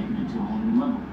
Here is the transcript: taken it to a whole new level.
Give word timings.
taken 0.00 0.16
it 0.16 0.30
to 0.30 0.38
a 0.38 0.42
whole 0.42 0.58
new 0.58 0.80
level. 0.80 1.09